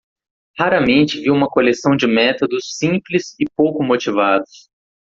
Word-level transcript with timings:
Raramente 0.57 1.19
vi 1.21 1.29
uma 1.29 1.45
coleção 1.47 1.95
de 1.95 2.07
métodos 2.07 2.75
simples 2.75 3.35
e 3.39 3.45
pouco 3.55 3.83
motivados. 3.83 4.67